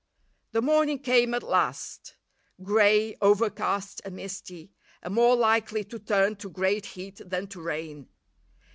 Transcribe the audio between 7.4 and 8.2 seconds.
to rain.